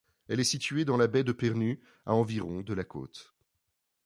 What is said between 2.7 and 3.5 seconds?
la côte.